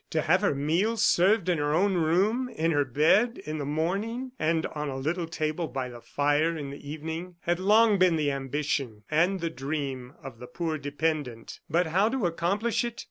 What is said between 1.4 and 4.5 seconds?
in her own room, in her bed in the morning,